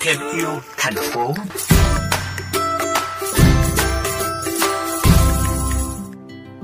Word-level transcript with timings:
Thêm 0.00 0.16
yêu 0.36 0.48
thành 0.76 0.94
phố 0.94 1.32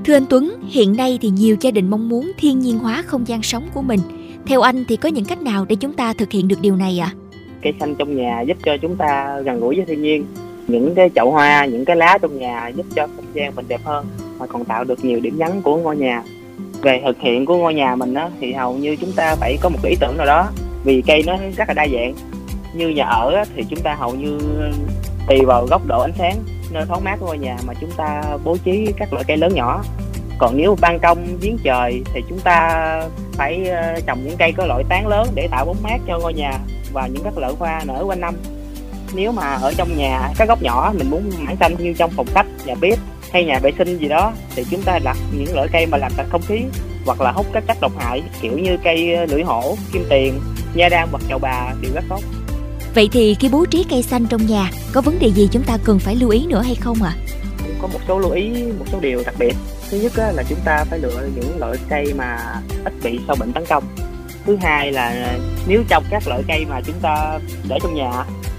Thưa 0.05 0.13
anh 0.13 0.25
Tuấn, 0.29 0.55
hiện 0.69 0.95
nay 0.97 1.17
thì 1.21 1.29
nhiều 1.29 1.55
gia 1.61 1.71
đình 1.71 1.89
mong 1.89 2.09
muốn 2.09 2.31
thiên 2.37 2.59
nhiên 2.59 2.79
hóa 2.79 3.03
không 3.05 3.27
gian 3.27 3.41
sống 3.41 3.67
của 3.73 3.81
mình. 3.81 3.99
Theo 4.45 4.61
anh 4.61 4.85
thì 4.87 4.97
có 4.97 5.09
những 5.09 5.25
cách 5.25 5.41
nào 5.41 5.65
để 5.69 5.75
chúng 5.75 5.93
ta 5.93 6.13
thực 6.13 6.31
hiện 6.31 6.47
được 6.47 6.61
điều 6.61 6.75
này 6.75 6.99
ạ? 6.99 7.13
À? 7.13 7.15
Cây 7.61 7.73
xanh 7.79 7.95
trong 7.95 8.15
nhà 8.15 8.41
giúp 8.41 8.57
cho 8.65 8.77
chúng 8.77 8.95
ta 8.95 9.39
gần 9.45 9.59
gũi 9.59 9.75
với 9.75 9.85
thiên 9.85 10.01
nhiên. 10.01 10.25
Những 10.67 10.95
cái 10.95 11.09
chậu 11.15 11.31
hoa, 11.31 11.65
những 11.65 11.85
cái 11.85 11.95
lá 11.95 12.17
trong 12.21 12.39
nhà 12.39 12.67
giúp 12.67 12.85
cho 12.95 13.07
không 13.15 13.25
gian 13.33 13.55
mình 13.55 13.65
đẹp 13.67 13.81
hơn 13.83 14.05
mà 14.39 14.47
còn 14.47 14.65
tạo 14.65 14.83
được 14.83 15.05
nhiều 15.05 15.19
điểm 15.19 15.37
nhấn 15.37 15.61
của 15.61 15.77
ngôi 15.77 15.97
nhà. 15.97 16.23
Về 16.81 17.01
thực 17.05 17.19
hiện 17.19 17.45
của 17.45 17.57
ngôi 17.57 17.73
nhà 17.73 17.95
mình 17.95 18.13
á, 18.13 18.29
thì 18.41 18.53
hầu 18.53 18.73
như 18.73 18.95
chúng 18.95 19.11
ta 19.11 19.35
phải 19.35 19.57
có 19.61 19.69
một 19.69 19.79
ý 19.83 19.95
tưởng 19.99 20.17
nào 20.17 20.25
đó. 20.25 20.49
Vì 20.83 21.03
cây 21.07 21.23
nó 21.27 21.37
rất 21.57 21.67
là 21.67 21.73
đa 21.73 21.87
dạng. 21.93 22.13
Như 22.73 22.89
nhà 22.89 23.05
ở 23.05 23.31
á, 23.35 23.43
thì 23.55 23.63
chúng 23.69 23.79
ta 23.79 23.95
hầu 23.95 24.15
như 24.15 24.37
tùy 25.27 25.39
vào 25.45 25.65
góc 25.65 25.81
độ 25.87 26.01
ánh 26.01 26.13
sáng 26.17 26.35
nơi 26.71 26.85
thoáng 26.85 27.03
mát 27.03 27.17
của 27.19 27.25
ngôi 27.25 27.37
nhà 27.37 27.57
mà 27.67 27.73
chúng 27.81 27.91
ta 27.91 28.23
bố 28.43 28.57
trí 28.63 28.93
các 28.97 29.13
loại 29.13 29.25
cây 29.27 29.37
lớn 29.37 29.53
nhỏ. 29.55 29.83
Còn 30.37 30.57
nếu 30.57 30.77
ban 30.81 30.99
công 30.99 31.27
giếng 31.41 31.57
trời 31.63 32.01
thì 32.13 32.21
chúng 32.29 32.39
ta 32.39 32.85
phải 33.31 33.65
ờ, 33.65 33.99
trồng 34.07 34.19
những 34.23 34.37
cây 34.37 34.51
có 34.51 34.65
loại 34.65 34.83
tán 34.89 35.07
lớn 35.07 35.27
để 35.35 35.47
tạo 35.51 35.65
bóng 35.65 35.83
mát 35.83 35.97
cho 36.07 36.19
ngôi 36.19 36.33
nhà 36.33 36.51
và 36.93 37.07
những 37.07 37.23
các 37.23 37.37
loại 37.37 37.53
hoa 37.59 37.81
nở 37.85 38.03
quanh 38.07 38.21
năm. 38.21 38.35
Nếu 39.15 39.31
mà 39.31 39.57
ở 39.61 39.73
trong 39.77 39.97
nhà 39.97 40.29
các 40.37 40.47
góc 40.47 40.61
nhỏ 40.61 40.93
mình 40.97 41.09
muốn 41.09 41.31
mảng 41.39 41.55
xanh 41.55 41.75
như 41.79 41.93
trong 41.93 42.11
phòng 42.15 42.27
khách 42.33 42.45
nhà 42.65 42.75
bếp 42.81 42.99
hay 43.31 43.45
nhà 43.45 43.59
vệ 43.59 43.71
sinh 43.77 43.97
gì 43.97 44.07
đó 44.07 44.33
thì 44.55 44.63
chúng 44.71 44.81
ta 44.81 44.99
đặt 45.03 45.17
những 45.33 45.55
loại 45.55 45.67
cây 45.71 45.85
mà 45.85 45.97
làm 45.97 46.11
sạch 46.17 46.27
không 46.29 46.41
khí 46.47 46.59
hoặc 47.05 47.21
là 47.21 47.31
hút 47.31 47.45
các 47.53 47.63
chất 47.67 47.77
độc 47.81 47.91
hại 47.99 48.23
kiểu 48.41 48.57
như 48.57 48.77
cây 48.83 49.13
ờ, 49.13 49.25
lưỡi 49.25 49.43
hổ 49.43 49.77
kim 49.93 50.03
tiền 50.09 50.39
nha 50.73 50.89
đam 50.89 51.09
hoặc 51.11 51.23
chậu 51.29 51.39
bà 51.39 51.73
đều 51.81 51.91
rất 51.93 52.03
tốt. 52.09 52.21
Vậy 52.95 53.09
thì 53.11 53.35
khi 53.39 53.49
bố 53.49 53.65
trí 53.65 53.85
cây 53.89 54.01
xanh 54.01 54.25
trong 54.25 54.45
nhà 54.45 54.71
có 54.93 55.01
vấn 55.01 55.19
đề 55.19 55.27
gì 55.27 55.49
chúng 55.51 55.63
ta 55.63 55.77
cần 55.83 55.99
phải 55.99 56.15
lưu 56.15 56.29
ý 56.29 56.45
nữa 56.45 56.61
hay 56.61 56.75
không 56.75 57.03
ạ? 57.03 57.13
À? 57.15 57.29
có 57.81 57.87
một 57.87 57.99
số 58.07 58.19
lưu 58.19 58.31
ý 58.31 58.49
một 58.79 58.85
số 58.91 58.99
điều 58.99 59.23
đặc 59.25 59.35
biệt. 59.39 59.55
Thứ 59.89 59.97
nhất 59.97 60.11
là 60.17 60.43
chúng 60.49 60.59
ta 60.65 60.83
phải 60.89 60.99
lựa 60.99 61.27
những 61.35 61.59
loại 61.59 61.77
cây 61.89 62.13
mà 62.17 62.37
ít 62.83 62.93
bị 63.03 63.19
sâu 63.27 63.35
bệnh 63.39 63.53
tấn 63.53 63.65
công. 63.65 63.83
Thứ 64.45 64.57
hai 64.61 64.91
là 64.91 65.37
nếu 65.67 65.83
trong 65.89 66.03
các 66.09 66.27
loại 66.27 66.43
cây 66.47 66.65
mà 66.69 66.81
chúng 66.81 66.99
ta 67.01 67.39
để 67.69 67.77
trong 67.83 67.95
nhà 67.95 68.11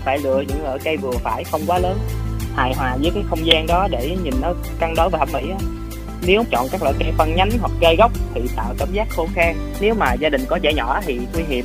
phải 0.05 0.19
lựa 0.19 0.45
những 0.49 0.65
loại 0.65 0.79
cây 0.85 0.97
vừa 0.97 1.13
phải 1.13 1.45
không 1.45 1.61
quá 1.67 1.79
lớn 1.79 1.99
hài 2.57 2.75
hòa 2.75 2.97
với 3.03 3.11
cái 3.15 3.25
không 3.31 3.47
gian 3.47 3.67
đó 3.67 3.89
để 3.91 4.17
nhìn 4.25 4.35
nó 4.41 4.53
cân 4.81 4.95
đối 4.97 5.11
và 5.11 5.19
thẩm 5.19 5.29
mỹ 5.33 5.53
nếu 6.27 6.45
chọn 6.51 6.69
các 6.73 6.83
loại 6.83 6.95
cây 6.99 7.13
phân 7.19 7.35
nhánh 7.37 7.51
hoặc 7.61 7.73
cây 7.81 7.97
gốc 7.97 8.13
thì 8.35 8.41
tạo 8.57 8.75
cảm 8.79 8.89
giác 8.93 9.09
khô 9.11 9.29
khan. 9.35 9.57
Nếu 9.81 9.95
mà 9.95 10.15
gia 10.15 10.29
đình 10.29 10.41
có 10.49 10.59
trẻ 10.63 10.73
nhỏ 10.73 11.01
thì 11.07 11.21
nguy 11.35 11.43
hiểm. 11.49 11.65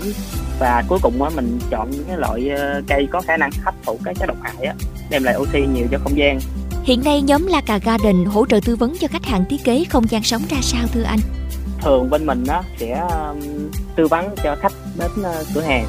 Và 0.60 0.84
cuối 0.88 1.00
cùng 1.02 1.20
mình 1.36 1.60
chọn 1.70 1.92
những 1.92 2.18
loại 2.18 2.50
ờ, 2.50 2.82
cây 2.88 3.08
có 3.12 3.22
khả 3.22 3.38
năng 3.38 3.50
hấp 3.64 3.76
thụ 3.86 4.00
các 4.04 4.16
chất 4.20 4.26
độc 4.26 4.38
hại 4.42 4.56
đem 5.10 5.24
lại 5.24 5.36
oxy 5.38 5.60
nhiều 5.74 5.88
cho 5.92 5.98
không 6.04 6.18
gian. 6.18 6.40
Hiện 6.84 7.02
nay 7.06 7.22
nhóm 7.22 7.48
La 7.48 7.62
Cà 7.62 7.78
Garden 7.78 8.26
hỗ 8.26 8.46
trợ 8.46 8.60
tư 8.66 8.76
vấn 8.76 8.94
cho 9.00 9.08
khách 9.08 9.26
hàng 9.26 9.46
thiết 9.50 9.64
kế 9.64 9.84
không 9.90 10.08
gian 10.10 10.24
sống 10.24 10.42
ra 10.50 10.58
sao 10.62 10.88
thưa 10.94 11.04
anh? 11.04 11.20
Thường 11.82 12.10
bên 12.10 12.26
mình 12.26 12.44
nó 12.48 12.62
sẽ 12.78 13.08
tư 13.96 14.08
vấn 14.08 14.36
cho 14.44 14.56
khách 14.62 14.74
đến 14.98 15.12
uh, 15.20 15.48
cửa 15.56 15.62
hàng 15.62 15.86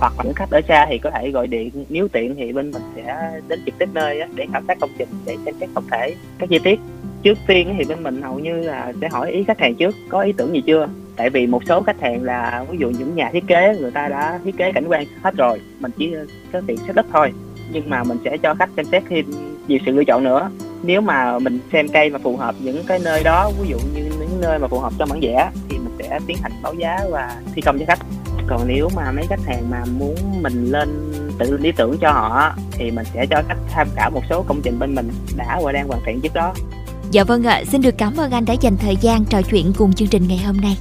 hoặc 0.00 0.12
những 0.24 0.34
khách 0.34 0.50
ở 0.50 0.60
xa 0.68 0.86
thì 0.88 0.98
có 0.98 1.10
thể 1.10 1.30
gọi 1.30 1.46
điện. 1.46 1.70
Nếu 1.88 2.08
tiện 2.08 2.34
thì 2.36 2.52
bên 2.52 2.70
mình 2.70 2.82
sẽ 2.96 3.30
đến 3.48 3.60
trực 3.66 3.78
tiếp 3.78 3.88
nơi 3.92 4.22
để 4.34 4.46
khảo 4.52 4.62
sát 4.68 4.78
công 4.80 4.90
trình, 4.98 5.08
để 5.26 5.36
xem 5.44 5.54
xét 5.60 5.68
tổng 5.74 5.84
thể 5.90 6.14
các 6.38 6.48
chi 6.48 6.58
tiết. 6.58 6.80
Trước 7.22 7.38
tiên 7.46 7.74
thì 7.78 7.84
bên 7.84 8.02
mình 8.02 8.22
hầu 8.22 8.38
như 8.38 8.56
là 8.56 8.92
sẽ 9.00 9.08
hỏi 9.08 9.30
ý 9.30 9.44
khách 9.44 9.60
hàng 9.60 9.74
trước, 9.74 9.96
có 10.08 10.20
ý 10.20 10.32
tưởng 10.32 10.54
gì 10.54 10.62
chưa? 10.66 10.88
Tại 11.16 11.30
vì 11.30 11.46
một 11.46 11.64
số 11.64 11.82
khách 11.82 12.00
hàng 12.00 12.22
là, 12.22 12.64
ví 12.70 12.78
dụ 12.78 12.90
những 12.90 13.14
nhà 13.14 13.30
thiết 13.32 13.44
kế, 13.46 13.76
người 13.80 13.90
ta 13.90 14.08
đã 14.08 14.38
thiết 14.44 14.56
kế 14.56 14.72
cảnh 14.72 14.84
quan 14.88 15.04
hết 15.22 15.34
rồi, 15.36 15.60
mình 15.80 15.90
chỉ 15.98 16.12
ờ, 16.12 16.26
có 16.52 16.60
tiện 16.66 16.76
xếp 16.86 16.92
đất 16.94 17.06
thôi. 17.12 17.32
Nhưng 17.72 17.90
mà 17.90 18.04
mình 18.04 18.18
sẽ 18.24 18.36
cho 18.36 18.54
khách 18.54 18.70
xem 18.76 18.86
xét 18.86 19.02
thêm 19.08 19.24
nhiều 19.68 19.78
sự 19.86 19.92
lựa 19.92 20.04
chọn 20.04 20.24
nữa. 20.24 20.50
Nếu 20.82 21.00
mà 21.00 21.38
mình 21.38 21.58
xem 21.72 21.88
cây 21.88 22.10
mà 22.10 22.18
phù 22.18 22.36
hợp 22.36 22.54
những 22.60 22.82
cái 22.86 22.98
nơi 23.04 23.22
đó, 23.24 23.50
ví 23.60 23.68
dụ 23.68 23.78
như 23.94 24.02
những 24.20 24.40
nơi 24.40 24.58
mà 24.58 24.68
phù 24.68 24.78
hợp 24.78 24.92
cho 24.98 25.06
bản 25.06 25.20
vẽ 25.22 25.50
thì 25.68 25.78
mình 25.78 25.92
sẽ 25.98 26.18
tiến 26.26 26.36
hành 26.42 26.52
báo 26.62 26.74
giá 26.74 26.98
và 27.10 27.36
thi 27.54 27.62
công 27.62 27.78
cho 27.78 27.84
khách 27.88 27.98
còn 28.50 28.68
nếu 28.68 28.88
mà 28.96 29.12
mấy 29.12 29.26
khách 29.26 29.40
hàng 29.46 29.70
mà 29.70 29.84
muốn 29.98 30.42
mình 30.42 30.70
lên 30.70 31.12
tự 31.38 31.56
lý 31.56 31.72
tưởng 31.72 31.98
cho 32.00 32.12
họ 32.12 32.52
thì 32.72 32.90
mình 32.90 33.06
sẽ 33.14 33.26
cho 33.26 33.42
khách 33.48 33.58
tham 33.70 33.88
khảo 33.96 34.10
một 34.10 34.22
số 34.30 34.42
công 34.42 34.60
trình 34.62 34.78
bên 34.78 34.94
mình 34.94 35.10
đã 35.36 35.60
và 35.64 35.72
đang 35.72 35.88
hoàn 35.88 36.00
thiện 36.06 36.20
trước 36.20 36.34
đó 36.34 36.54
Dạ 37.10 37.24
vâng 37.24 37.44
ạ, 37.44 37.62
xin 37.64 37.80
được 37.80 37.94
cảm 37.98 38.16
ơn 38.16 38.30
anh 38.30 38.44
đã 38.44 38.54
dành 38.60 38.76
thời 38.76 38.96
gian 38.96 39.24
trò 39.24 39.42
chuyện 39.42 39.72
cùng 39.78 39.92
chương 39.92 40.08
trình 40.08 40.28
ngày 40.28 40.38
hôm 40.38 40.56
nay. 40.56 40.76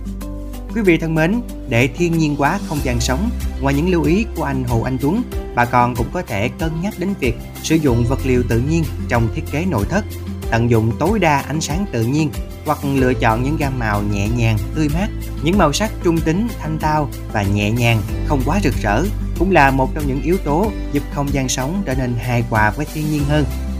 Quý 0.75 0.81
vị 0.81 0.97
thân 0.97 1.15
mến, 1.15 1.41
để 1.69 1.87
thiên 1.87 2.17
nhiên 2.17 2.35
quá 2.37 2.59
không 2.67 2.77
gian 2.83 2.99
sống, 2.99 3.29
ngoài 3.61 3.75
những 3.75 3.91
lưu 3.91 4.03
ý 4.03 4.25
của 4.35 4.43
anh 4.43 4.63
Hồ 4.63 4.81
Anh 4.81 4.97
Tuấn, 5.01 5.21
bà 5.55 5.65
con 5.65 5.95
cũng 5.95 6.07
có 6.13 6.21
thể 6.21 6.49
cân 6.59 6.71
nhắc 6.81 6.93
đến 6.97 7.09
việc 7.19 7.35
sử 7.63 7.75
dụng 7.75 8.03
vật 8.09 8.19
liệu 8.25 8.43
tự 8.49 8.61
nhiên 8.69 8.83
trong 9.09 9.27
thiết 9.35 9.43
kế 9.51 9.65
nội 9.65 9.85
thất, 9.89 10.05
tận 10.51 10.69
dụng 10.69 10.91
tối 10.99 11.19
đa 11.19 11.39
ánh 11.39 11.61
sáng 11.61 11.85
tự 11.91 12.03
nhiên 12.03 12.29
hoặc 12.69 12.85
lựa 12.85 13.13
chọn 13.13 13.43
những 13.43 13.57
gam 13.57 13.79
màu 13.79 14.01
nhẹ 14.01 14.27
nhàng, 14.37 14.57
tươi 14.75 14.89
mát, 14.93 15.07
những 15.43 15.57
màu 15.57 15.73
sắc 15.73 15.91
trung 16.03 16.17
tính, 16.17 16.47
thanh 16.59 16.77
tao 16.81 17.09
và 17.33 17.43
nhẹ 17.43 17.71
nhàng, 17.71 18.01
không 18.27 18.41
quá 18.45 18.59
rực 18.63 18.73
rỡ 18.81 19.03
cũng 19.39 19.51
là 19.51 19.71
một 19.71 19.89
trong 19.95 20.07
những 20.07 20.21
yếu 20.21 20.37
tố 20.37 20.71
giúp 20.91 21.03
không 21.13 21.33
gian 21.33 21.49
sống 21.49 21.83
trở 21.85 21.95
nên 21.95 22.15
hài 22.19 22.41
hòa 22.49 22.71
với 22.71 22.85
thiên 22.93 23.09
nhiên 23.09 23.23
hơn. 23.29 23.45